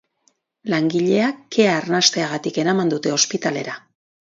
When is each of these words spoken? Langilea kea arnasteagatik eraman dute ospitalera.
Langilea 0.75 1.29
kea 1.57 1.75
arnasteagatik 1.83 2.61
eraman 2.67 2.95
dute 2.97 3.17
ospitalera. 3.23 3.83